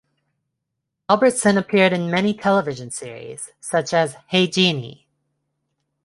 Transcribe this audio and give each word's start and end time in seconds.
Albertson 1.11 1.59
appeared 1.59 1.93
in 1.93 2.09
many 2.09 2.33
television 2.33 2.89
series, 2.89 3.51
such 3.59 3.93
as 3.93 4.15
Hey, 4.29 4.47
Jeannie! 4.47 5.05